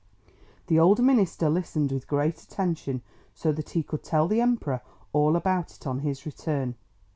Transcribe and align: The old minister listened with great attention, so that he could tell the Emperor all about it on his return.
The 0.65 0.79
old 0.79 0.99
minister 1.03 1.47
listened 1.47 1.91
with 1.91 2.07
great 2.07 2.41
attention, 2.41 3.03
so 3.35 3.51
that 3.51 3.69
he 3.69 3.83
could 3.83 4.01
tell 4.01 4.27
the 4.27 4.41
Emperor 4.41 4.81
all 5.13 5.35
about 5.35 5.75
it 5.75 5.85
on 5.85 5.99
his 5.99 6.25
return. 6.25 6.73